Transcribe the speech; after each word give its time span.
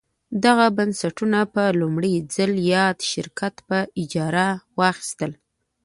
دغه 0.45 0.65
بنسټونه 0.77 1.39
په 1.53 1.63
لومړي 1.79 2.13
ځل 2.35 2.51
یاد 2.73 2.97
شرکت 3.11 3.55
په 3.67 3.77
اجاره 4.01 4.47
واخیستل. 4.79 5.31